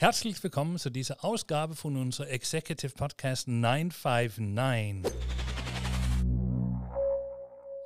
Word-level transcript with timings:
Herzlich 0.00 0.40
willkommen 0.44 0.78
zu 0.78 0.90
dieser 0.90 1.24
Ausgabe 1.24 1.74
von 1.74 1.96
unserem 1.96 2.28
Executive 2.28 2.92
Podcast 2.92 3.48
959. 3.48 5.12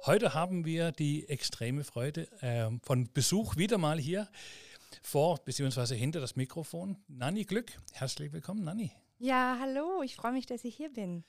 Heute 0.04 0.34
haben 0.34 0.66
wir 0.66 0.92
die 0.92 1.26
extreme 1.30 1.84
Freude 1.84 2.30
äh, 2.42 2.68
von 2.82 3.10
Besuch 3.14 3.56
wieder 3.56 3.78
mal 3.78 3.98
hier 3.98 4.28
vor 5.02 5.38
bzw. 5.42 5.96
hinter 5.96 6.20
das 6.20 6.36
Mikrofon. 6.36 6.98
Nanni 7.08 7.46
Glück, 7.46 7.72
herzlich 7.94 8.30
willkommen, 8.34 8.62
Nanni. 8.62 8.92
Ja, 9.18 9.56
hallo, 9.58 10.02
ich 10.02 10.14
freue 10.14 10.32
mich, 10.32 10.44
dass 10.44 10.64
ich 10.64 10.76
hier 10.76 10.92
bin. 10.92 11.24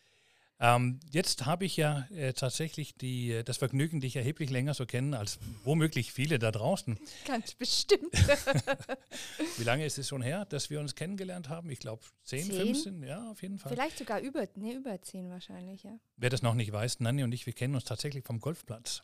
Ähm, 0.60 1.00
jetzt 1.12 1.46
habe 1.46 1.66
ich 1.66 1.76
ja 1.78 2.08
äh, 2.16 2.34
tatsächlich 2.34 2.96
die, 2.96 3.32
äh, 3.32 3.44
das 3.44 3.58
Vergnügen, 3.58 4.00
dich 4.00 4.16
erheblich 4.16 4.50
länger 4.50 4.74
zu 4.74 4.86
kennen 4.86 5.14
als 5.14 5.40
womöglich 5.64 6.14
viele 6.14 6.40
da 6.40 6.52
draußen. 6.52 6.98
Ganz 7.28 7.56
bestimmt. 7.56 8.14
Wie 9.58 9.64
lange 9.64 9.86
ist 9.86 9.98
es 9.98 10.08
schon 10.08 10.22
her, 10.22 10.46
dass 10.46 10.70
wir 10.70 10.80
uns 10.80 10.96
kennengelernt 10.96 11.50
haben? 11.50 11.70
Ich 11.70 11.80
glaube 11.80 12.04
10, 12.24 12.46
Zehn? 12.46 12.56
15, 12.68 13.04
ja, 13.04 13.30
auf 13.32 13.42
jeden 13.42 13.60
Fall. 13.60 13.74
Vielleicht 13.74 13.98
sogar 13.98 14.22
über, 14.22 14.48
nee, 14.56 14.74
über 14.74 15.02
zehn 15.02 15.30
wahrscheinlich, 15.30 15.84
ja. 15.84 15.98
Wer 16.18 16.30
das 16.30 16.42
noch 16.42 16.54
nicht 16.54 16.72
weiß, 16.72 17.00
Nanni 17.00 17.24
und 17.24 17.34
ich, 17.34 17.46
wir 17.46 17.54
kennen 17.54 17.76
uns 17.76 17.84
tatsächlich 17.84 18.24
vom 18.26 18.40
Golfplatz. 18.40 19.02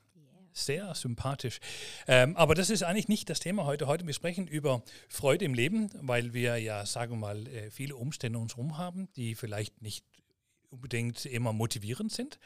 Sehr 0.54 0.94
sympathisch. 0.96 1.60
Ähm, 2.08 2.36
aber 2.36 2.56
das 2.56 2.70
ist 2.70 2.84
eigentlich 2.84 3.08
nicht 3.08 3.30
das 3.30 3.40
Thema 3.40 3.66
heute. 3.66 3.88
Heute 3.88 4.06
wir 4.06 4.14
sprechen 4.14 4.48
über 4.48 4.84
Freude 5.08 5.46
im 5.46 5.54
Leben, 5.54 5.90
weil 6.02 6.34
wir 6.34 6.58
ja, 6.58 6.86
sagen 6.86 7.14
wir 7.14 7.18
mal, 7.18 7.48
äh, 7.48 7.70
viele 7.72 7.96
Umstände 7.96 8.38
um 8.38 8.44
uns 8.44 8.56
herum 8.56 8.78
haben, 8.78 9.08
die 9.16 9.36
vielleicht 9.36 9.82
nicht 9.82 10.04
unbedingt 10.70 11.26
immer 11.26 11.54
motivierend 11.54 12.12
sind. 12.12 12.40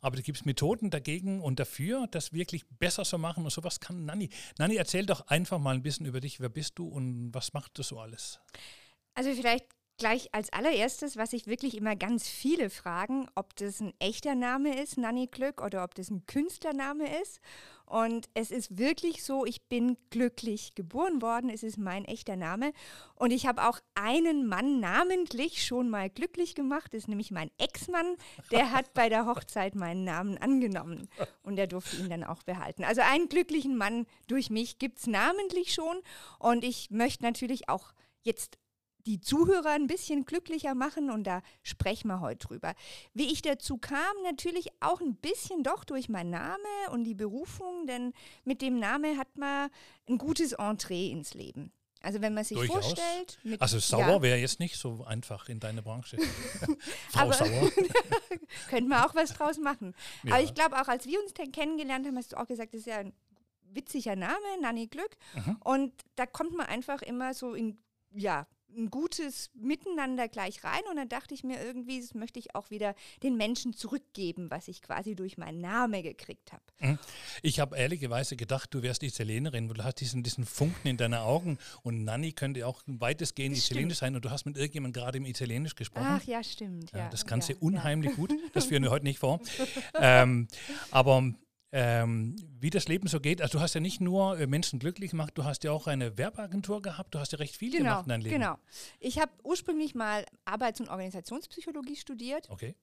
Aber 0.00 0.16
da 0.16 0.22
gibt 0.22 0.38
es 0.38 0.44
Methoden 0.44 0.90
dagegen 0.90 1.40
und 1.40 1.58
dafür, 1.58 2.06
das 2.10 2.32
wirklich 2.32 2.68
besser 2.68 3.04
zu 3.04 3.18
machen. 3.18 3.44
Und 3.44 3.50
sowas 3.50 3.80
kann 3.80 4.04
Nanni. 4.04 4.30
Nanni, 4.58 4.76
erzähl 4.76 5.06
doch 5.06 5.26
einfach 5.26 5.58
mal 5.58 5.74
ein 5.74 5.82
bisschen 5.82 6.06
über 6.06 6.20
dich. 6.20 6.38
Wer 6.38 6.48
bist 6.48 6.78
du 6.78 6.86
und 6.86 7.34
was 7.34 7.52
macht 7.52 7.76
du 7.76 7.82
so 7.82 7.98
alles? 7.98 8.38
Also 9.14 9.34
vielleicht 9.34 9.66
gleich 9.98 10.32
als 10.32 10.52
allererstes, 10.52 11.16
was 11.16 11.32
sich 11.32 11.46
wirklich 11.46 11.76
immer 11.76 11.96
ganz 11.96 12.28
viele 12.28 12.70
fragen, 12.70 13.28
ob 13.34 13.54
das 13.56 13.80
ein 13.80 13.92
echter 13.98 14.34
Name 14.34 14.80
ist, 14.80 14.96
Nanni 14.96 15.26
Glück, 15.26 15.60
oder 15.60 15.84
ob 15.84 15.94
das 15.94 16.10
ein 16.10 16.24
Künstlername 16.26 17.20
ist. 17.20 17.40
Und 17.84 18.28
es 18.34 18.50
ist 18.50 18.76
wirklich 18.76 19.24
so, 19.24 19.46
ich 19.46 19.62
bin 19.62 19.96
glücklich 20.10 20.74
geboren 20.74 21.22
worden, 21.22 21.48
es 21.48 21.62
ist 21.62 21.78
mein 21.78 22.04
echter 22.04 22.36
Name. 22.36 22.72
Und 23.14 23.30
ich 23.30 23.46
habe 23.46 23.66
auch 23.66 23.80
einen 23.94 24.46
Mann 24.46 24.78
namentlich 24.78 25.64
schon 25.64 25.88
mal 25.88 26.10
glücklich 26.10 26.54
gemacht, 26.54 26.92
das 26.92 27.04
ist 27.04 27.08
nämlich 27.08 27.30
mein 27.30 27.50
Ex-Mann, 27.58 28.16
der 28.50 28.72
hat 28.72 28.92
bei 28.92 29.08
der 29.08 29.26
Hochzeit 29.26 29.74
meinen 29.74 30.04
Namen 30.04 30.36
angenommen 30.38 31.08
und 31.42 31.56
der 31.56 31.66
durfte 31.66 31.96
ihn 31.96 32.10
dann 32.10 32.24
auch 32.24 32.42
behalten. 32.42 32.84
Also 32.84 33.00
einen 33.00 33.28
glücklichen 33.28 33.76
Mann 33.76 34.06
durch 34.26 34.50
mich 34.50 34.78
gibt 34.78 34.98
es 34.98 35.06
namentlich 35.06 35.72
schon. 35.72 35.98
Und 36.38 36.64
ich 36.64 36.90
möchte 36.90 37.24
natürlich 37.24 37.68
auch 37.68 37.92
jetzt 38.22 38.58
die 39.08 39.20
Zuhörer 39.20 39.70
ein 39.70 39.86
bisschen 39.86 40.24
glücklicher 40.26 40.74
machen 40.74 41.10
und 41.10 41.24
da 41.24 41.40
sprechen 41.62 42.08
wir 42.08 42.20
heute 42.20 42.46
drüber. 42.46 42.74
Wie 43.14 43.32
ich 43.32 43.40
dazu 43.42 43.78
kam, 43.78 43.98
natürlich 44.22 44.68
auch 44.80 45.00
ein 45.00 45.16
bisschen 45.16 45.62
doch 45.62 45.84
durch 45.84 46.08
meinen 46.10 46.30
Namen 46.30 46.58
und 46.92 47.04
die 47.04 47.14
Berufung, 47.14 47.86
denn 47.86 48.12
mit 48.44 48.60
dem 48.60 48.78
Namen 48.78 49.16
hat 49.18 49.36
man 49.38 49.70
ein 50.08 50.18
gutes 50.18 50.52
Entree 50.52 51.10
ins 51.10 51.32
Leben. 51.34 51.72
Also 52.00 52.20
wenn 52.20 52.34
man 52.34 52.44
sich 52.44 52.56
Durchaus. 52.56 52.84
vorstellt. 52.84 53.38
Mit, 53.42 53.60
Also 53.60 53.78
sauer 53.78 54.06
ja, 54.06 54.22
wäre 54.22 54.38
jetzt 54.38 54.60
nicht 54.60 54.76
so 54.76 55.04
einfach 55.04 55.48
in 55.48 55.58
deiner 55.58 55.82
Branche. 55.82 56.16
Frau 57.10 57.20
Aber- 57.22 57.32
Sauer. 57.32 57.70
könnte 58.68 58.88
man 58.88 59.02
auch 59.04 59.14
was 59.14 59.30
draus 59.32 59.58
machen. 59.58 59.94
Ja. 60.22 60.34
Aber 60.34 60.42
ich 60.44 60.54
glaube 60.54 60.80
auch, 60.80 60.86
als 60.88 61.06
wir 61.06 61.20
uns 61.20 61.32
kennengelernt 61.34 62.06
haben, 62.06 62.16
hast 62.16 62.32
du 62.32 62.36
auch 62.36 62.46
gesagt, 62.46 62.74
das 62.74 62.80
ist 62.80 62.86
ja 62.86 62.98
ein 62.98 63.12
witziger 63.72 64.16
Name, 64.16 64.36
Nanni 64.60 64.86
Glück. 64.86 65.16
Mhm. 65.34 65.56
Und 65.64 65.92
da 66.16 66.26
kommt 66.26 66.56
man 66.56 66.66
einfach 66.66 67.02
immer 67.02 67.34
so 67.34 67.54
in, 67.54 67.78
ja, 68.12 68.46
ein 68.76 68.90
gutes 68.90 69.50
Miteinander 69.54 70.28
gleich 70.28 70.62
rein. 70.64 70.82
Und 70.90 70.96
dann 70.96 71.08
dachte 71.08 71.34
ich 71.34 71.44
mir 71.44 71.62
irgendwie, 71.62 72.00
das 72.00 72.14
möchte 72.14 72.38
ich 72.38 72.54
auch 72.54 72.70
wieder 72.70 72.94
den 73.22 73.36
Menschen 73.36 73.72
zurückgeben, 73.72 74.50
was 74.50 74.68
ich 74.68 74.82
quasi 74.82 75.14
durch 75.14 75.38
meinen 75.38 75.60
Namen 75.60 76.02
gekriegt 76.02 76.52
habe. 76.52 76.98
Ich 77.42 77.60
habe 77.60 77.76
ehrlicherweise 77.76 78.36
gedacht, 78.36 78.72
du 78.72 78.82
wärst 78.82 79.02
Italienerin, 79.02 79.68
weil 79.68 79.76
du 79.76 79.84
hast 79.84 79.96
diesen, 79.96 80.22
diesen 80.22 80.44
Funken 80.44 80.88
in 80.88 80.96
deinen 80.96 81.14
Augen 81.14 81.58
und 81.82 82.04
Nanni 82.04 82.32
könnte 82.32 82.66
auch 82.66 82.82
weitestgehend 82.86 83.56
Das 83.56 83.64
Italienisch 83.64 83.98
sein 83.98 84.14
und 84.14 84.24
du 84.24 84.30
hast 84.30 84.46
mit 84.46 84.56
irgendjemandem 84.56 85.02
gerade 85.02 85.18
im 85.18 85.26
Italienisch 85.26 85.74
gesprochen. 85.74 86.06
Ach 86.08 86.24
ja, 86.24 86.42
stimmt. 86.42 86.92
Ja, 86.92 86.98
Ja, 86.98 87.08
das 87.08 87.26
kannst 87.26 87.48
ja, 87.48 87.56
unheimlich 87.60 88.14
gut. 88.16 88.32
Das 88.52 88.66
führen 88.66 88.82
wir 88.82 88.90
heute 88.90 89.04
nicht 89.04 89.18
vor. 89.18 89.40
ähm, 90.00 90.48
aber 90.90 91.32
ähm, 91.72 92.36
wie 92.60 92.70
das 92.70 92.88
Leben 92.88 93.08
so 93.08 93.20
geht, 93.20 93.42
also 93.42 93.58
du 93.58 93.62
hast 93.62 93.74
ja 93.74 93.80
nicht 93.80 94.00
nur 94.00 94.38
äh, 94.38 94.46
Menschen 94.46 94.78
glücklich 94.78 95.10
gemacht, 95.10 95.32
du 95.36 95.44
hast 95.44 95.64
ja 95.64 95.72
auch 95.72 95.86
eine 95.86 96.16
Werbeagentur 96.16 96.80
gehabt, 96.82 97.14
du 97.14 97.18
hast 97.18 97.32
ja 97.32 97.38
recht 97.38 97.56
viel 97.56 97.70
Genau, 97.70 97.82
gemacht 97.84 98.04
in 98.04 98.08
deinem 98.08 98.20
Leben. 98.22 98.34
genau. 98.40 98.58
Ich 99.00 99.18
habe 99.18 99.30
ursprünglich 99.44 99.94
mal 99.94 100.24
Arbeits- 100.44 100.80
und 100.80 100.88
Organisationspsychologie 100.88 101.96
studiert 101.96 102.48
Okay. 102.50 102.74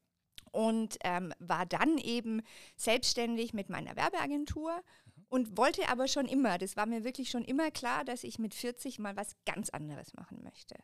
und 0.51 0.97
ähm, 1.03 1.33
war 1.39 1.65
dann 1.65 1.97
eben 1.97 2.41
selbstständig 2.77 3.53
mit 3.53 3.69
meiner 3.69 3.95
Werbeagentur 3.95 4.81
und 5.29 5.57
wollte 5.57 5.89
aber 5.89 6.07
schon 6.07 6.27
immer, 6.27 6.59
das 6.59 6.77
war 6.77 6.85
mir 6.85 7.03
wirklich 7.03 7.31
schon 7.31 7.43
immer 7.43 7.71
klar, 7.71 8.05
dass 8.05 8.23
ich 8.23 8.37
mit 8.37 8.53
40 8.53 8.99
mal 8.99 9.15
was 9.15 9.35
ganz 9.45 9.69
anderes 9.71 10.13
machen 10.13 10.43
möchte. 10.43 10.75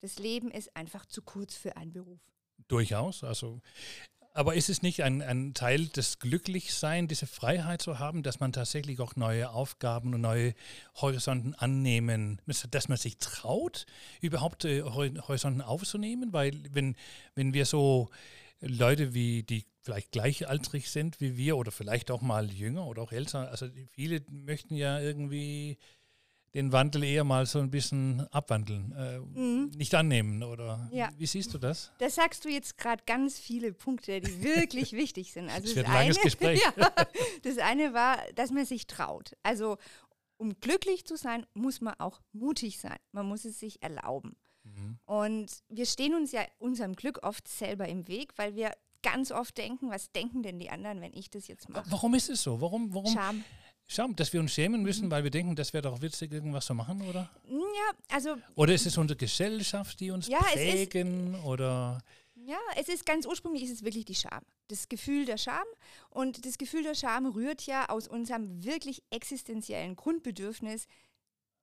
Das 0.00 0.18
Leben 0.18 0.50
ist 0.50 0.74
einfach 0.76 1.04
zu 1.06 1.20
kurz 1.22 1.54
für 1.54 1.76
einen 1.76 1.92
Beruf. 1.92 2.20
Durchaus. 2.68 3.22
Also, 3.22 3.60
aber 4.34 4.56
ist 4.56 4.68
es 4.68 4.82
nicht 4.82 5.04
ein, 5.04 5.22
ein 5.22 5.54
Teil 5.54 5.86
des 5.86 6.18
Glücklichseins, 6.18 7.08
diese 7.08 7.26
Freiheit 7.26 7.80
zu 7.80 8.00
haben, 8.00 8.24
dass 8.24 8.40
man 8.40 8.52
tatsächlich 8.52 9.00
auch 9.00 9.14
neue 9.14 9.50
Aufgaben 9.50 10.12
und 10.12 10.20
neue 10.20 10.54
Horizonten 10.96 11.54
annehmen, 11.54 12.42
dass 12.70 12.88
man 12.88 12.98
sich 12.98 13.18
traut, 13.18 13.86
überhaupt 14.20 14.64
äh, 14.64 14.82
Hor- 14.82 15.28
Horizonten 15.28 15.62
aufzunehmen? 15.62 16.32
Weil 16.32 16.64
wenn, 16.72 16.96
wenn 17.36 17.54
wir 17.54 17.64
so 17.64 18.10
Leute 18.60 19.14
wie 19.14 19.44
die 19.44 19.66
vielleicht 19.82 20.12
gleichaltrig 20.12 20.90
sind 20.90 21.20
wie 21.20 21.36
wir 21.36 21.56
oder 21.56 21.70
vielleicht 21.70 22.10
auch 22.10 22.22
mal 22.22 22.50
jünger 22.50 22.86
oder 22.86 23.02
auch 23.02 23.12
älter, 23.12 23.50
also 23.50 23.68
viele 23.92 24.22
möchten 24.28 24.74
ja 24.74 24.98
irgendwie 24.98 25.78
den 26.54 26.70
Wandel 26.72 27.02
eher 27.04 27.24
mal 27.24 27.46
so 27.46 27.58
ein 27.58 27.70
bisschen 27.70 28.26
abwandeln, 28.30 28.92
äh, 28.92 29.18
nicht 29.76 29.94
annehmen 29.94 30.42
oder 30.42 30.78
Mhm. 30.90 30.96
Ja. 30.96 31.10
wie 31.18 31.26
siehst 31.26 31.52
du 31.52 31.58
das? 31.58 31.90
Das 31.98 32.14
sagst 32.14 32.44
du 32.44 32.48
jetzt 32.48 32.78
gerade 32.78 33.02
ganz 33.06 33.38
viele 33.38 33.72
Punkte, 33.72 34.20
die 34.20 34.42
wirklich 34.42 34.92
wichtig 34.92 35.32
sind. 35.32 35.48
Also 35.50 35.68
Es 35.68 35.76
wird 35.76 35.86
ein 35.88 35.92
langes 35.94 36.20
Gespräch. 36.20 36.60
Ja, 36.76 36.90
das 37.42 37.58
eine 37.58 37.92
war, 37.92 38.18
dass 38.34 38.50
man 38.50 38.64
sich 38.64 38.86
traut. 38.86 39.32
Also 39.42 39.76
um 40.36 40.58
glücklich 40.60 41.04
zu 41.06 41.16
sein, 41.16 41.46
muss 41.54 41.80
man 41.80 41.94
auch 41.98 42.20
mutig 42.32 42.78
sein. 42.78 42.96
Man 43.12 43.26
muss 43.26 43.44
es 43.44 43.58
sich 43.58 43.82
erlauben. 43.82 44.36
Mhm. 44.64 44.98
Und 45.06 45.46
wir 45.68 45.86
stehen 45.86 46.14
uns 46.14 46.32
ja 46.32 46.42
unserem 46.58 46.94
Glück 46.94 47.18
oft 47.22 47.46
selber 47.48 47.88
im 47.88 48.06
Weg, 48.08 48.32
weil 48.36 48.54
wir 48.54 48.72
ganz 49.02 49.30
oft 49.32 49.58
denken, 49.58 49.90
was 49.90 50.10
denken 50.12 50.42
denn 50.42 50.58
die 50.58 50.70
anderen, 50.70 51.00
wenn 51.00 51.12
ich 51.12 51.30
das 51.30 51.46
jetzt 51.48 51.68
mache? 51.68 51.84
Warum 51.90 52.14
ist 52.14 52.30
es 52.30 52.42
so? 52.42 52.60
Warum, 52.60 52.94
warum? 52.94 53.12
Scham. 53.12 53.44
Scham, 53.86 54.16
dass 54.16 54.32
wir 54.32 54.40
uns 54.40 54.52
schämen 54.52 54.80
Mhm. 54.80 54.86
müssen, 54.86 55.10
weil 55.10 55.24
wir 55.24 55.30
denken, 55.30 55.56
das 55.56 55.72
wäre 55.72 55.82
doch 55.82 56.00
witzig, 56.00 56.32
irgendwas 56.32 56.66
zu 56.66 56.74
machen, 56.74 57.02
oder? 57.02 57.30
Ja, 57.48 57.90
also 58.08 58.36
Oder 58.54 58.74
ist 58.74 58.86
es 58.86 58.96
unsere 58.96 59.16
Gesellschaft, 59.18 60.00
die 60.00 60.10
uns 60.10 60.26
Ja, 60.26 60.38
es 60.54 60.60
ist- 60.60 60.90
prägen? 60.90 61.34
Oder 61.44 62.00
Ja, 62.34 62.58
es 62.76 62.88
ist 62.88 63.06
ganz 63.06 63.26
ursprünglich 63.26 63.62
ist 63.62 63.70
es 63.72 63.84
wirklich 63.84 64.04
die 64.04 64.14
Scham. 64.14 64.42
Das 64.68 64.88
Gefühl 64.88 65.24
der 65.24 65.38
Scham. 65.38 65.64
Und 66.10 66.44
das 66.44 66.58
Gefühl 66.58 66.82
der 66.82 66.94
Scham 66.94 67.26
rührt 67.26 67.62
ja 67.66 67.88
aus 67.88 68.08
unserem 68.08 68.64
wirklich 68.64 69.02
existenziellen 69.10 69.96
Grundbedürfnis, 69.96 70.86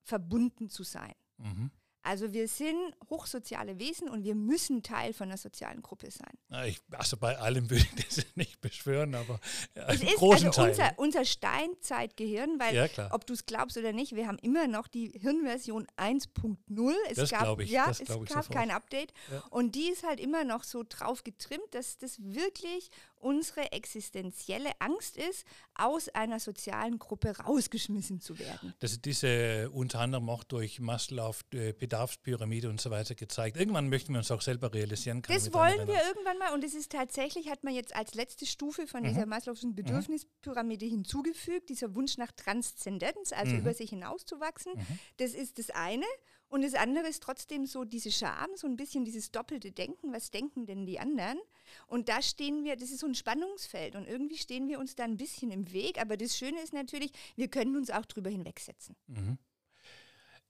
verbunden 0.04 0.70
zu 0.70 0.84
sein. 0.84 1.14
mhm. 1.38 1.72
Also 2.04 2.34
wir 2.34 2.48
sind 2.48 2.96
hochsoziale 3.10 3.78
Wesen 3.80 4.10
und 4.10 4.24
wir 4.24 4.34
müssen 4.34 4.82
Teil 4.82 5.14
von 5.14 5.28
einer 5.28 5.38
sozialen 5.38 5.82
Gruppe 5.82 6.10
sein. 6.10 6.66
Ich, 6.68 6.80
also 6.92 7.16
bei 7.18 7.38
allem 7.38 7.70
würde 7.70 7.86
ich 7.96 8.06
das 8.06 8.26
nicht 8.36 8.60
beschwören, 8.62 9.14
aber 9.14 9.40
ja, 9.76 9.88
Es 9.88 10.02
ist 10.02 10.16
großen 10.16 10.48
also 10.48 10.62
Teil. 10.62 10.70
unser, 10.72 10.94
unser 10.98 11.26
Steinzeitgehirn, 11.26 12.60
weil 12.60 12.76
Ja, 12.76 12.88
ob 13.12 13.28
du 13.28 13.34
es 13.34 13.46
glaubst 13.46 13.78
oder 13.78 13.94
nicht, 13.94 14.16
wir 14.16 14.28
haben 14.28 14.40
immer 14.40 14.68
noch 14.68 14.88
die 14.88 15.10
Hirnversion 15.10 15.86
1.0. 15.98 16.94
Es 17.10 17.18
Das 17.18 17.30
gab, 17.30 17.60
ich, 17.60 17.70
ja, 17.70 17.88
das 17.88 18.00
es 18.00 18.08
gab 18.08 18.50
kein 18.50 18.72
Update. 18.72 19.14
Und 19.50 19.76
die 19.76 19.90
ist 19.90 20.04
halt 20.04 20.20
immer 20.20 20.44
noch 20.44 20.64
so 20.64 20.84
drauf 20.88 21.24
getrimmt, 21.24 21.68
dass 21.72 21.98
das 21.98 22.18
wirklich 22.22 22.90
unsere 23.22 23.72
existenzielle 23.72 24.70
Angst 24.80 25.18
ist, 25.18 25.46
aus 25.76 26.10
einer 26.10 26.40
sozialen 26.40 27.00
Gruppe 27.00 27.38
rausgeschmissen 27.38 28.20
zu 28.20 28.38
werden. 28.40 28.74
Das 28.80 28.92
ist 28.92 29.06
diese 29.06 29.70
unter 29.72 30.00
anderem 30.00 30.30
auch 30.30 30.44
durch 30.44 30.80
Maslow, 30.80 31.36
äh, 31.54 31.74
Bedarfspyramide 31.74 32.70
und 32.70 32.82
so 32.82 32.92
weiter 32.92 33.16
gezeigt. 33.16 33.58
Irgendwann 33.58 33.90
möchten 33.90 34.14
wir 34.14 34.20
uns 34.20 34.32
auch 34.32 34.42
selber 34.42 34.74
realisieren 34.74 35.22
können. 35.22 35.38
Das 35.38 35.54
wollen 35.54 35.88
wir 35.88 36.02
irgendwann 36.08 36.38
mal 36.38 36.54
und 36.54 36.64
es 36.64 36.74
ist 36.74 36.92
tatsächlich, 36.92 37.50
hat 37.50 37.64
man 37.64 37.74
jetzt 37.74 37.96
als 37.96 38.14
letzte 38.14 38.46
Stufe 38.46 38.88
von 38.88 39.04
dieser 39.04 39.24
Maslow'schen 39.24 39.74
Bedürfnispyramide 39.74 40.86
hinzugefügt, 40.86 41.70
dieser 41.70 41.96
Wunsch 41.96 42.18
nach 42.18 42.32
Transzendenz, 42.32 43.32
also 43.32 43.56
über 43.56 43.74
sich 43.74 43.90
hinauszuwachsen. 43.90 44.74
Das 45.18 45.34
ist 45.34 45.60
das 45.60 45.70
eine. 45.70 46.06
Und 46.52 46.64
das 46.64 46.74
andere 46.74 47.08
ist 47.08 47.24
trotzdem 47.24 47.66
so 47.66 47.86
diese 47.86 48.12
Scham, 48.12 48.50
so 48.56 48.68
ein 48.68 48.76
bisschen 48.76 49.06
dieses 49.06 49.32
doppelte 49.32 49.72
Denken, 49.72 50.12
was 50.14 50.32
denken 50.32 50.66
denn 50.66 50.86
die 50.86 51.00
anderen? 51.00 51.40
Und 51.88 52.10
da 52.10 52.22
stehen 52.22 52.64
wir, 52.66 52.76
das 52.76 52.92
ist 52.92 53.00
so 53.00 53.08
ein 53.08 53.16
Spannungsfeld 53.16 53.96
und 53.96 54.06
irgendwie 54.06 54.38
stehen 54.38 54.68
wir 54.68 54.78
uns 54.78 54.96
da 54.96 55.06
ein 55.06 55.18
bisschen 55.18 55.50
im 55.50 55.72
Weg. 55.72 56.00
Aber 56.00 56.18
das 56.18 56.38
Schöne 56.38 56.62
ist 56.62 56.74
natürlich, 56.74 57.12
wir 57.38 57.48
können 57.48 57.78
uns 57.78 57.90
auch 57.90 58.06
drüber 58.06 58.30
hinwegsetzen. 58.30 58.96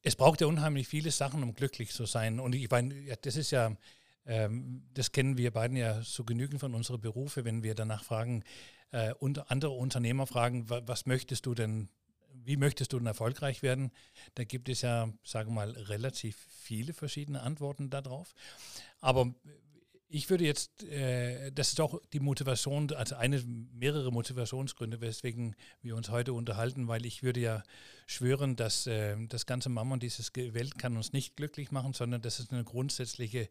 es 0.03 0.15
braucht 0.15 0.41
ja 0.41 0.47
unheimlich 0.47 0.87
viele 0.87 1.11
Sachen, 1.11 1.43
um 1.43 1.53
glücklich 1.53 1.91
zu 1.91 2.05
sein. 2.05 2.39
Und 2.39 2.55
ich 2.55 2.69
meine, 2.69 2.99
ja, 3.01 3.15
das 3.21 3.35
ist 3.35 3.51
ja, 3.51 3.75
ähm, 4.25 4.83
das 4.93 5.11
kennen 5.11 5.37
wir 5.37 5.51
beiden 5.51 5.77
ja 5.77 6.01
so 6.01 6.23
genügend 6.23 6.59
von 6.59 6.73
unseren 6.73 7.01
Berufe, 7.01 7.45
wenn 7.45 7.63
wir 7.63 7.75
danach 7.75 8.03
fragen 8.03 8.43
äh, 8.91 9.13
und 9.13 9.51
andere 9.51 9.71
Unternehmer 9.71 10.27
fragen, 10.27 10.69
wa 10.69 10.81
was 10.85 11.05
möchtest 11.05 11.45
du 11.45 11.53
denn, 11.53 11.89
wie 12.33 12.57
möchtest 12.57 12.93
du 12.93 12.97
denn 12.97 13.07
erfolgreich 13.07 13.61
werden? 13.61 13.91
Da 14.35 14.43
gibt 14.43 14.69
es 14.69 14.81
ja, 14.81 15.11
sagen 15.23 15.49
wir 15.49 15.55
mal, 15.55 15.71
relativ 15.71 16.37
viele 16.49 16.93
verschiedene 16.93 17.41
Antworten 17.41 17.89
darauf. 17.89 18.33
Aber 18.99 19.33
ich 20.13 20.29
würde 20.29 20.43
jetzt, 20.43 20.83
äh, 20.83 21.51
das 21.51 21.69
ist 21.69 21.79
auch 21.79 21.99
die 22.11 22.19
Motivation, 22.19 22.91
also 22.93 23.15
eine, 23.15 23.41
mehrere 23.73 24.11
Motivationsgründe, 24.11 24.99
weswegen 24.99 25.55
wir 25.81 25.95
uns 25.95 26.09
heute 26.09 26.33
unterhalten, 26.33 26.87
weil 26.89 27.05
ich 27.05 27.23
würde 27.23 27.39
ja 27.39 27.63
schwören, 28.07 28.57
dass 28.57 28.87
äh, 28.87 29.15
das 29.27 29.45
ganze 29.45 29.69
Mammon, 29.69 30.01
dieses 30.01 30.31
Welt 30.35 30.77
kann 30.77 30.97
uns 30.97 31.13
nicht 31.13 31.37
glücklich 31.37 31.71
machen, 31.71 31.93
sondern 31.93 32.21
das 32.21 32.39
ist 32.39 32.51
eine 32.51 32.65
grundsätzliche 32.65 33.49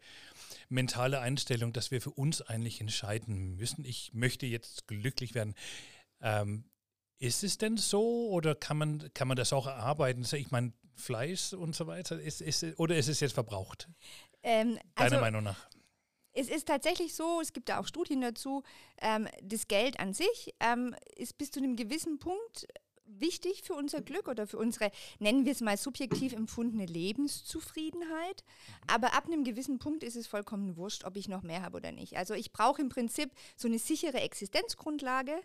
mentale 0.69 1.21
Einstellung, 1.21 1.73
dass 1.73 1.91
wir 1.91 2.03
für 2.03 2.11
uns 2.11 2.43
eigentlich 2.43 2.81
entscheiden 2.81 3.57
müssen. 3.57 3.85
Ich 3.85 4.13
möchte 4.13 4.45
jetzt 4.45 4.87
glücklich 4.87 5.35
werden. 5.35 5.55
Ähm, 6.21 6.65
ist 7.21 7.45
es 7.45 7.59
denn 7.59 7.77
so 7.77 8.31
oder 8.31 8.55
kann 8.55 8.79
man, 8.79 9.11
kann 9.15 9.29
man 9.29 9.37
das 9.37 9.53
auch 9.53 9.67
erarbeiten? 9.67 10.27
Ich 10.33 10.51
meine, 10.51 10.73
Fleisch 10.97 11.53
und 11.53 11.77
so 11.77 11.87
weiter, 11.87 12.21
ist, 12.21 12.41
ist, 12.41 12.79
oder 12.79 12.97
ist 12.97 13.09
es 13.09 13.21
jetzt 13.21 13.35
verbraucht? 13.35 13.89
Ähm, 14.43 14.79
also 14.95 15.11
Deiner 15.11 15.21
Meinung 15.21 15.45
nach? 15.45 15.69
Es 16.33 16.49
ist 16.49 16.69
tatsächlich 16.69 17.15
so, 17.15 17.41
es 17.41 17.53
gibt 17.53 17.69
da 17.69 17.79
auch 17.79 17.87
Studien 17.87 18.21
dazu, 18.21 18.63
ähm, 19.01 19.29
das 19.43 19.69
Geld 19.69 19.99
an 20.01 20.15
sich 20.15 20.55
ähm, 20.61 20.95
ist 21.17 21.39
bis 21.39 21.51
zu 21.51 21.61
einem 21.61 21.77
gewissen 21.77 22.19
Punkt 22.19 22.67
wichtig 23.05 23.63
für 23.65 23.75
unser 23.75 24.01
Glück 24.01 24.29
oder 24.29 24.47
für 24.47 24.59
unsere, 24.59 24.91
nennen 25.19 25.45
wir 25.45 25.53
es 25.53 25.61
mal 25.61 25.77
subjektiv 25.77 26.33
empfundene 26.33 26.87
Lebenszufriedenheit. 26.87 28.45
Aber 28.87 29.15
ab 29.15 29.27
einem 29.27 29.45
gewissen 29.45 29.79
Punkt 29.79 30.05
ist 30.05 30.17
es 30.17 30.27
vollkommen 30.27 30.77
wurscht, 30.77 31.05
ob 31.05 31.17
ich 31.17 31.29
noch 31.29 31.43
mehr 31.43 31.63
habe 31.63 31.79
oder 31.79 31.93
nicht. 31.93 32.17
Also 32.17 32.35
ich 32.35 32.53
brauche 32.53 32.81
im 32.81 32.89
Prinzip 32.89 33.33
so 33.57 33.69
eine 33.69 33.79
sichere 33.79 34.21
Existenzgrundlage. 34.21 35.43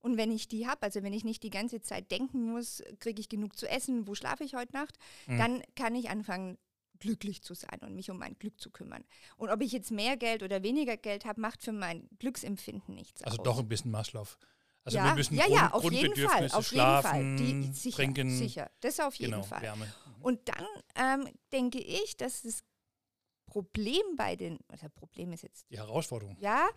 Und 0.00 0.16
wenn 0.16 0.30
ich 0.30 0.48
die 0.48 0.66
habe, 0.66 0.82
also 0.82 1.02
wenn 1.02 1.12
ich 1.12 1.24
nicht 1.24 1.42
die 1.42 1.50
ganze 1.50 1.80
Zeit 1.80 2.10
denken 2.10 2.52
muss, 2.52 2.82
kriege 3.00 3.20
ich 3.20 3.28
genug 3.28 3.58
zu 3.58 3.68
essen, 3.68 4.06
wo 4.06 4.14
schlafe 4.14 4.44
ich 4.44 4.54
heute 4.54 4.72
Nacht, 4.72 4.96
mhm. 5.26 5.38
dann 5.38 5.62
kann 5.74 5.94
ich 5.94 6.10
anfangen, 6.10 6.58
glücklich 7.00 7.42
zu 7.42 7.54
sein 7.54 7.78
und 7.82 7.94
mich 7.94 8.10
um 8.10 8.18
mein 8.18 8.36
Glück 8.38 8.60
zu 8.60 8.70
kümmern. 8.70 9.04
Und 9.36 9.50
ob 9.50 9.60
ich 9.62 9.72
jetzt 9.72 9.90
mehr 9.90 10.16
Geld 10.16 10.42
oder 10.42 10.62
weniger 10.62 10.96
Geld 10.96 11.24
habe, 11.24 11.40
macht 11.40 11.62
für 11.62 11.72
mein 11.72 12.08
Glücksempfinden 12.18 12.94
nichts 12.94 13.22
Also 13.22 13.38
aus. 13.38 13.44
doch 13.44 13.58
ein 13.58 13.68
bisschen 13.68 13.90
Maslow. 13.90 14.26
Also 14.84 14.98
ja, 14.98 15.04
wir 15.04 15.14
müssen 15.14 15.34
ja, 15.34 15.44
Grund, 15.44 15.56
ja, 15.56 15.72
auf 15.72 15.92
jeden 15.92 16.28
Fall, 16.28 16.50
auf 16.50 16.66
schlafen, 16.66 17.38
jeden 17.38 17.62
Fall. 17.62 17.72
Die, 17.72 17.78
sicher, 17.78 17.96
trinken. 17.96 18.30
Sicher, 18.30 18.70
das 18.80 19.00
auf 19.00 19.14
jeden 19.16 19.32
genau, 19.32 19.42
Fall. 19.44 19.62
Wärme. 19.62 19.84
Mhm. 19.84 20.22
Und 20.22 20.48
dann 20.48 20.66
ähm, 20.94 21.28
denke 21.52 21.78
ich, 21.78 22.16
dass 22.16 22.42
das 22.42 22.64
Problem 23.48 24.02
bei 24.16 24.36
den, 24.36 24.58
also 24.68 24.88
Problem 24.88 25.32
ist 25.32 25.42
jetzt. 25.42 25.66
Die 25.70 25.78
Herausforderung. 25.78 26.36
Ja, 26.38 26.68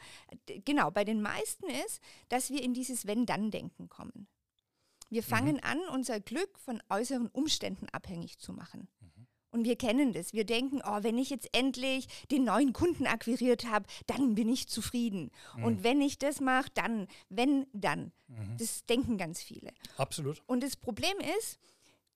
genau, 0.65 0.89
bei 0.91 1.03
den 1.03 1.21
meisten 1.21 1.65
ist, 1.85 2.01
dass 2.29 2.49
wir 2.49 2.63
in 2.63 2.73
dieses 2.73 3.05
Wenn-Dann-Denken 3.05 3.89
kommen. 3.89 4.27
Wir 5.09 5.23
fangen 5.23 5.55
mhm. 5.55 5.63
an, 5.63 5.79
unser 5.93 6.21
Glück 6.21 6.57
von 6.57 6.81
äußeren 6.89 7.27
Umständen 7.27 7.89
abhängig 7.89 8.39
zu 8.39 8.53
machen. 8.53 8.87
Und 9.51 9.65
wir 9.65 9.75
kennen 9.75 10.13
das. 10.13 10.31
Wir 10.31 10.45
denken, 10.45 10.81
oh, 10.85 11.03
wenn 11.03 11.17
ich 11.17 11.29
jetzt 11.29 11.49
endlich 11.51 12.07
den 12.29 12.45
neuen 12.45 12.71
Kunden 12.71 13.05
akquiriert 13.05 13.65
habe, 13.65 13.85
dann 14.07 14.33
bin 14.33 14.47
ich 14.47 14.69
zufrieden. 14.69 15.29
Mhm. 15.57 15.63
Und 15.65 15.83
wenn 15.83 15.99
ich 16.01 16.17
das 16.17 16.39
mache, 16.39 16.69
dann, 16.73 17.07
wenn, 17.29 17.67
dann. 17.73 18.13
Mhm. 18.27 18.57
Das 18.57 18.85
denken 18.85 19.17
ganz 19.17 19.43
viele. 19.43 19.73
Absolut. 19.97 20.41
Und 20.47 20.63
das 20.63 20.77
Problem 20.77 21.17
ist, 21.37 21.59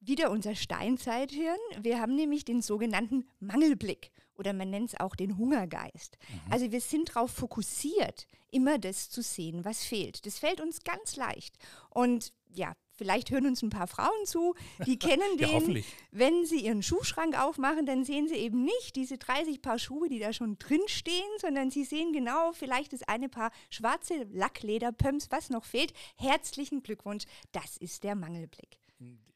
wieder 0.05 0.31
unser 0.31 0.55
Steinzeithirn. 0.55 1.57
Wir 1.81 1.99
haben 1.99 2.15
nämlich 2.15 2.45
den 2.45 2.61
sogenannten 2.61 3.27
Mangelblick 3.39 4.11
oder 4.37 4.53
man 4.53 4.69
nennt 4.69 4.89
es 4.93 4.99
auch 4.99 5.15
den 5.15 5.37
Hungergeist. 5.37 6.17
Mhm. 6.29 6.51
Also 6.51 6.71
wir 6.71 6.81
sind 6.81 7.09
darauf 7.09 7.31
fokussiert, 7.31 8.27
immer 8.51 8.77
das 8.77 9.09
zu 9.09 9.21
sehen, 9.21 9.65
was 9.65 9.83
fehlt. 9.83 10.25
Das 10.25 10.39
fällt 10.39 10.61
uns 10.61 10.83
ganz 10.83 11.15
leicht. 11.15 11.55
Und 11.89 12.33
ja, 12.49 12.73
Vielleicht 12.97 13.29
hören 13.29 13.45
uns 13.47 13.61
ein 13.61 13.69
paar 13.69 13.87
Frauen 13.87 14.25
zu, 14.25 14.55
die 14.85 14.97
kennen 14.99 15.37
den. 15.37 15.75
ja, 15.75 15.83
Wenn 16.11 16.45
sie 16.45 16.61
ihren 16.61 16.81
Schuhschrank 16.81 17.37
aufmachen, 17.37 17.85
dann 17.85 18.05
sehen 18.05 18.29
sie 18.29 18.35
eben 18.35 18.63
nicht 18.63 18.95
diese 18.95 19.17
30 19.17 19.61
Paar 19.61 19.79
Schuhe, 19.79 20.07
die 20.07 20.19
da 20.19 20.31
schon 20.31 20.57
drin 20.57 20.81
stehen, 20.85 21.29
sondern 21.39 21.71
sie 21.71 21.83
sehen 21.83 22.13
genau 22.13 22.53
vielleicht 22.53 22.93
das 22.93 23.03
eine 23.03 23.27
Paar 23.27 23.51
schwarze 23.69 24.23
Lacklederpumps, 24.31 25.27
was 25.29 25.49
noch 25.49 25.65
fehlt. 25.65 25.91
Herzlichen 26.15 26.83
Glückwunsch, 26.83 27.25
das 27.51 27.75
ist 27.75 28.05
der 28.05 28.15
Mangelblick. 28.15 28.79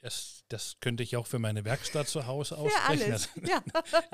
Das, 0.02 0.44
das 0.48 0.78
könnte 0.80 1.04
ich 1.04 1.18
auch 1.18 1.28
für 1.28 1.40
meine 1.40 1.66
Werkstatt 1.66 2.08
zu 2.08 2.26
Hause 2.26 2.58
aussprechen. 2.58 3.12
Alles. 3.12 3.30
Ja. 3.48 3.62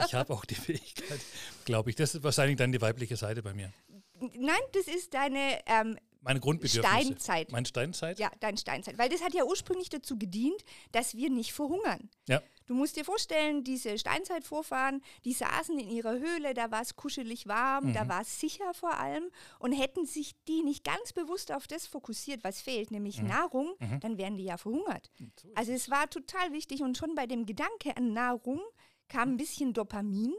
ich 0.06 0.14
habe 0.14 0.34
auch 0.34 0.46
die 0.46 0.56
Fähigkeit, 0.56 1.20
glaube 1.66 1.90
ich. 1.92 1.96
Das 1.96 2.16
ist 2.16 2.24
wahrscheinlich 2.24 2.58
dann 2.58 2.72
die 2.72 2.82
weibliche 2.82 3.18
Seite 3.18 3.44
bei 3.44 3.54
mir. 3.54 3.72
Nein, 4.20 4.62
das 4.74 4.88
ist 4.88 5.14
deine 5.14 5.60
ähm, 5.68 5.98
meine 6.26 6.40
Grundbedürfnisse. 6.40 6.88
Steinzeit. 6.88 7.52
Meine 7.52 7.68
Steinzeit? 7.68 8.20
Ja, 8.20 8.32
deine 8.40 8.58
Steinzeit. 8.58 8.98
Weil 8.98 9.10
das 9.10 9.24
hat 9.24 9.34
ja 9.36 9.46
ursprünglich 9.46 9.90
dazu 9.90 10.18
gedient, 10.18 10.66
dass 10.92 11.16
wir 11.16 11.30
nicht 11.30 11.54
verhungern. 11.54 12.10
Ja. 12.28 12.42
Du 12.66 12.74
musst 12.74 12.96
dir 12.96 13.06
vorstellen, 13.06 13.64
diese 13.64 14.00
Steinzeitvorfahren, 14.00 15.04
die 15.24 15.34
saßen 15.34 15.78
in 15.78 15.88
ihrer 15.88 16.18
Höhle, 16.18 16.56
da 16.56 16.72
war 16.72 16.82
es 16.82 16.96
kuschelig 16.96 17.48
warm, 17.48 17.90
mhm. 17.90 17.94
da 17.94 18.10
war 18.10 18.22
es 18.22 18.40
sicher 18.40 18.74
vor 18.74 18.98
allem. 18.98 19.30
Und 19.60 19.72
hätten 19.72 20.08
sich 20.08 20.34
die 20.48 20.64
nicht 20.64 20.84
ganz 20.84 21.14
bewusst 21.14 21.52
auf 21.52 21.68
das 21.68 21.86
fokussiert, 21.86 22.44
was 22.44 22.60
fehlt, 22.60 22.90
nämlich 22.90 23.22
mhm. 23.22 23.28
Nahrung, 23.28 23.76
mhm. 23.80 24.00
dann 24.00 24.18
wären 24.18 24.36
die 24.38 24.46
ja 24.46 24.58
verhungert. 24.58 25.12
So 25.40 25.48
also 25.54 25.72
es 25.74 25.92
war 25.92 26.10
total 26.10 26.54
wichtig 26.54 26.82
und 26.82 26.98
schon 26.98 27.14
bei 27.14 27.28
dem 27.28 27.46
Gedanke 27.46 27.96
an 27.96 28.14
Nahrung 28.14 28.62
kam 29.10 29.34
ein 29.34 29.38
bisschen 29.38 29.74
Dopamin. 29.74 30.34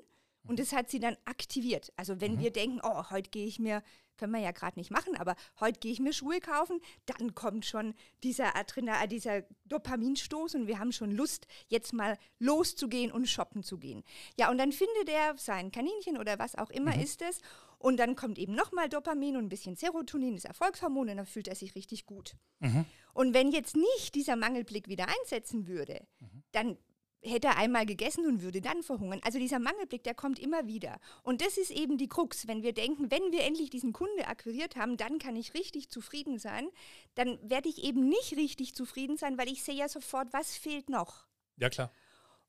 Und 0.49 0.59
das 0.59 0.73
hat 0.73 0.91
sie 0.91 1.01
dann 1.01 1.17
aktiviert. 1.25 1.93
Also 1.97 2.21
wenn 2.21 2.37
mhm. 2.37 2.41
wir 2.41 2.53
denken, 2.53 2.81
oh, 2.83 3.11
heute 3.11 3.31
gehe 3.31 3.47
ich 3.47 3.59
mir 3.59 3.83
können 4.17 4.33
wir 4.33 4.41
ja 4.41 4.51
gerade 4.51 4.79
nicht 4.79 4.91
machen, 4.91 5.17
aber 5.17 5.37
heute 5.61 5.79
gehe 5.79 5.93
ich 5.93 6.01
mir 6.01 6.13
Schuhe 6.13 6.41
kaufen, 6.41 6.81
dann 7.07 7.35
kommt 7.35 7.67
schon 7.67 7.95
dieser 8.23 8.57
Adrenal, 8.57 9.05
äh, 9.05 9.09
dieser 9.09 9.43
Dopaminstoß 9.67 10.55
und 10.55 10.67
wir 10.67 10.79
haben 10.79 10.93
schon 10.93 11.11
Lust, 11.11 11.47
jetzt 11.69 11.93
mal 11.93 12.19
loszugehen 12.39 13.13
und 13.13 13.29
shoppen 13.29 13.63
zu 13.63 13.79
gehen. 13.79 14.03
Ja, 14.39 14.51
und 14.51 14.59
dann 14.59 14.73
findet 14.73 15.09
er 15.09 15.37
sein 15.37 15.71
Kaninchen 15.71 16.19
oder 16.19 16.39
was 16.39 16.55
auch 16.55 16.71
immer 16.71 16.95
mhm. 16.95 17.03
ist 17.03 17.23
es 17.23 17.41
und 17.79 17.99
dann 17.99 18.17
kommt 18.17 18.39
eben 18.39 18.55
nochmal 18.55 18.89
Dopamin 18.89 19.37
und 19.37 19.45
ein 19.45 19.49
bisschen 19.49 19.77
Serotonin, 19.77 20.35
das 20.35 20.45
Erfolgshormon, 20.45 21.11
und 21.11 21.17
dann 21.19 21.27
fühlt 21.27 21.47
er 21.47 21.55
sich 21.55 21.75
richtig 21.75 22.07
gut. 22.07 22.35
Mhm. 22.61 22.87
Und 23.13 23.35
wenn 23.35 23.53
jetzt 23.53 23.77
nicht 23.77 24.15
dieser 24.15 24.37
Mangelblick 24.37 24.89
wieder 24.89 25.07
einsetzen 25.09 25.67
würde, 25.67 26.07
mhm. 26.21 26.43
dann 26.53 26.79
hätte 27.27 27.49
er 27.49 27.57
einmal 27.57 27.87
gegessen 27.87 28.27
und 28.27 28.43
würde 28.43 28.61
dann 28.61 28.83
verhungern. 28.83 29.21
Also 29.25 29.39
dieser 29.39 29.59
Mangelblick, 29.59 30.05
der 30.05 30.15
kommt 30.15 30.39
immer 30.39 30.67
wieder. 30.67 30.99
Und 31.23 31.41
das 31.41 31.59
ist 31.59 31.71
eben 31.71 31.99
die 31.99 32.09
Krux. 32.09 32.47
Wenn 32.47 32.63
wir 32.63 32.73
denken, 32.73 33.11
wenn 33.11 33.33
wir 33.33 33.45
endlich 33.45 33.71
diesen 33.71 33.93
Kunde 33.93 34.27
akquiriert 34.27 34.77
haben, 34.77 34.97
dann 34.97 35.19
kann 35.19 35.37
ich 35.37 35.55
richtig 35.55 35.91
zufrieden 35.91 36.39
sein, 36.39 36.69
dann 37.15 37.39
werde 37.43 37.69
ich 37.69 37.85
eben 37.85 38.09
nicht 38.09 38.37
richtig 38.37 38.75
zufrieden 38.75 39.17
sein, 39.17 39.39
weil 39.39 39.49
ich 39.49 39.63
sehe 39.63 39.75
ja 39.75 39.89
sofort, 39.89 40.33
was 40.33 40.57
fehlt 40.57 40.89
noch. 40.89 41.27
Ja, 41.57 41.69
klar. 41.69 41.91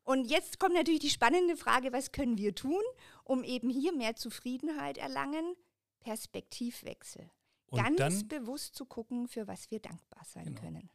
Und 0.03 0.25
jetzt 0.25 0.59
kommt 0.59 0.73
natürlich 0.73 1.01
die 1.01 1.09
spannende 1.09 1.57
Frage, 1.57 1.91
was 1.91 2.13
können 2.13 2.37
wir 2.37 2.55
tun, 2.55 2.81
um 3.25 3.43
eben 3.43 3.69
hier 3.69 3.91
mehr 3.93 4.15
Zufriedenheit 4.15 4.97
erlangen? 4.97 5.55
Perspektivwechsel. 5.99 7.29
Und 7.69 7.97
Ganz 7.97 8.25
bewusst 8.25 8.75
zu 8.75 8.85
gucken, 8.85 9.27
für 9.27 9.47
was 9.47 9.69
wir 9.69 9.79
dankbar 9.79 10.23
sein 10.23 10.45
genau. 10.45 10.61
können. 10.61 10.89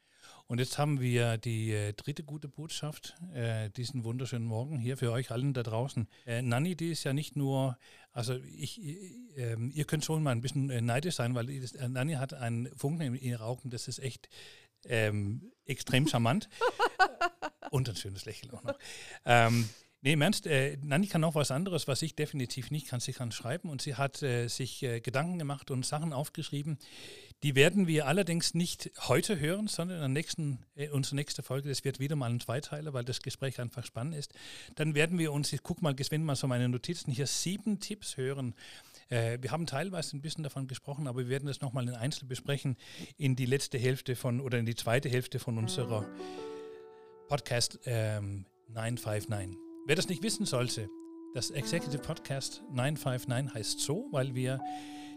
Und 0.53 0.59
jetzt 0.59 0.77
haben 0.77 1.01
wir 1.01 1.39
die 1.39 1.73
äh, 1.73 1.95
dritte 1.95 2.25
gute 2.25 2.47
Botschaft 2.47 3.17
äh, 3.33 3.71
diesen 3.71 4.05
wunderschönen 4.05 4.45
Morgen 4.45 4.79
hier 4.79 4.99
für 4.99 5.11
euch 5.11 5.31
allen 5.31 5.55
da 5.55 5.63
draußen. 5.63 6.07
Äh, 6.27 6.43
Nanni, 6.43 6.77
die 6.77 6.91
ist 6.91 7.05
ja 7.05 7.15
nicht 7.15 7.37
nur, 7.37 7.79
also 8.13 8.37
ich, 8.55 8.79
äh, 9.35 9.57
ihr 9.71 9.87
könnt 9.87 10.05
schon 10.05 10.23
mal 10.23 10.33
ein 10.33 10.43
bisschen 10.43 10.69
äh, 10.69 10.83
neidisch 10.83 11.15
sein, 11.15 11.35
weil 11.35 11.47
das, 11.59 11.73
äh, 11.73 11.89
Nanni 11.89 12.17
hat 12.17 12.35
einen 12.35 12.69
Funken 12.77 13.01
in 13.01 13.15
ihren 13.15 13.41
Augen, 13.41 13.71
das 13.71 13.89
ist 13.89 13.99
echt 13.99 14.29
ähm, 14.85 15.53
extrem 15.65 16.07
charmant. 16.07 16.51
Und 17.71 17.89
ein 17.89 17.97
schönes 17.97 18.27
Lächeln 18.27 18.53
auch 18.53 18.63
noch. 18.63 18.79
Ähm, 19.25 19.71
Nee, 20.05 20.15
im 20.15 20.21
Ernst, 20.21 20.49
äh, 20.49 20.77
Nanni 20.83 21.07
kann 21.07 21.21
noch 21.21 21.37
was 21.37 21.53
anderes, 21.53 21.87
was 21.87 22.03
ich 22.03 22.17
definitiv 22.17 22.73
nicht 22.73 22.89
kann. 22.89 22.99
Sie 22.99 23.13
kann 23.13 23.31
schreiben 23.31 23.71
und 23.71 23.83
sie 23.83 23.95
hat 23.95 24.21
äh, 24.21 24.49
sich 24.49 24.83
äh, 24.83 25.01
Gedanken 25.01 25.39
gemacht 25.39 25.71
und 25.71 25.87
Sachen 25.87 26.13
aufgeschrieben. 26.13 26.77
Die 27.45 27.55
werden 27.55 27.87
wir 27.87 28.09
allerdings 28.09 28.53
nicht 28.53 28.91
heute 29.07 29.39
hören, 29.39 29.69
sondern 29.69 29.99
in 29.99 30.03
der 30.03 30.09
nächsten, 30.09 30.59
äh, 30.75 30.89
unsere 30.89 31.15
nächste 31.15 31.45
Folge, 31.45 31.69
das 31.69 31.85
wird 31.85 32.01
wieder 32.01 32.17
mal 32.17 32.31
ein 32.31 32.41
Zweiteiler, 32.41 32.93
weil 32.93 33.05
das 33.05 33.23
Gespräch 33.23 33.61
einfach 33.61 33.87
spannend 33.87 34.17
ist. 34.17 34.35
Dann 34.75 34.97
werden 34.97 35.21
wir 35.21 35.33
uns, 35.33 35.53
ich 35.53 35.63
gucke 35.63 35.85
mal, 35.85 35.95
wenn 35.97 36.25
mal 36.25 36.35
so 36.35 36.49
meine 36.49 36.69
Notizen 36.69 37.13
hier, 37.13 37.29
sieben 37.29 37.79
Tipps 37.79 38.17
hören. 38.17 38.55
Äh, 39.09 39.39
wir 39.41 39.53
haben 39.53 39.67
teilweise 39.67 40.17
ein 40.17 40.21
bisschen 40.21 40.43
davon 40.43 40.67
gesprochen, 40.67 41.07
aber 41.07 41.21
wir 41.21 41.29
werden 41.29 41.47
das 41.47 41.61
nochmal 41.61 41.89
in 41.89 41.95
Einzel 41.95 42.27
besprechen 42.27 42.77
in 43.19 43.37
die 43.37 43.47
letzte 43.47 43.79
Hälfte 43.79 44.17
von 44.17 44.41
oder 44.41 44.59
in 44.59 44.67
die 44.67 44.75
zweite 44.75 45.09
Hälfte 45.09 45.39
von 45.39 45.59
unserer 45.59 46.09
Podcast 47.29 47.79
ähm, 47.87 48.47
959. 48.67 49.72
Wer 49.85 49.97
das 49.97 50.09
nicht 50.09 50.23
wissen 50.23 50.47
sollte, 50.47 50.91
das 51.35 51.51
Executive 51.51 52.03
Podcast 52.03 52.63
959 52.71 53.53
heißt 53.53 53.81
so, 53.81 54.07
weil 54.13 54.35
wir 54.35 54.61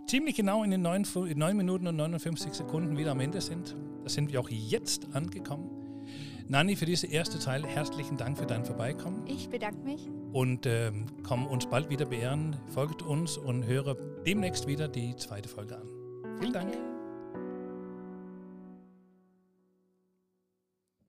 ziemlich 0.07 0.35
genau 0.35 0.63
in 0.63 0.71
den 0.71 0.81
9, 0.81 1.05
9, 1.35 1.55
Minuten 1.55 1.85
und 1.85 1.95
59 1.95 2.51
Sekunden 2.53 2.97
wieder 2.97 3.11
am 3.11 3.19
Ende 3.19 3.41
sind. 3.41 3.75
Da 4.03 4.09
sind 4.09 4.31
wir 4.31 4.39
auch 4.39 4.49
jetzt 4.49 5.13
angekommen. 5.13 5.69
Nani, 6.47 6.75
für 6.75 6.85
diesen 6.85 7.11
ersten 7.11 7.39
Teil 7.39 7.65
herzlichen 7.65 8.17
Dank 8.17 8.37
für 8.37 8.45
dein 8.47 8.65
Vorbeikommen. 8.65 9.23
Ich 9.27 9.49
bedanke 9.49 9.83
mich. 9.83 10.09
Und 10.31 10.65
ähm, 10.65 11.05
komm 11.21 11.45
uns 11.45 11.67
bald 11.67 11.91
wieder 11.91 12.05
beehren, 12.05 12.55
folgt 12.67 13.03
uns 13.03 13.37
und 13.37 13.65
höre 13.65 13.95
demnächst 14.25 14.67
wieder 14.67 14.87
die 14.87 15.15
zweite 15.15 15.49
Folge 15.49 15.77
an. 15.77 15.89
Vielen 16.39 16.53
Dank. 16.53 16.94